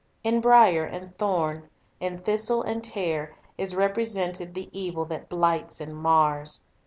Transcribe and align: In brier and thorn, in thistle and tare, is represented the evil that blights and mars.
In 0.23 0.41
brier 0.41 0.83
and 0.83 1.15
thorn, 1.19 1.69
in 1.99 2.23
thistle 2.23 2.63
and 2.63 2.83
tare, 2.83 3.35
is 3.55 3.75
represented 3.75 4.55
the 4.55 4.67
evil 4.71 5.05
that 5.05 5.29
blights 5.29 5.79
and 5.79 5.95
mars. 5.95 6.63